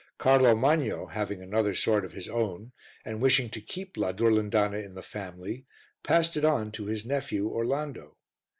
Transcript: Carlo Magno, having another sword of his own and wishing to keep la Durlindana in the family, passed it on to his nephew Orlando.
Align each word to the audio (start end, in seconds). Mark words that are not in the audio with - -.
Carlo 0.17 0.55
Magno, 0.55 1.05
having 1.05 1.43
another 1.43 1.75
sword 1.75 2.03
of 2.03 2.13
his 2.13 2.27
own 2.27 2.71
and 3.05 3.21
wishing 3.21 3.51
to 3.51 3.61
keep 3.61 3.95
la 3.95 4.11
Durlindana 4.11 4.83
in 4.83 4.95
the 4.95 5.03
family, 5.03 5.67
passed 6.01 6.35
it 6.35 6.43
on 6.43 6.71
to 6.71 6.87
his 6.87 7.05
nephew 7.05 7.47
Orlando. 7.47 8.17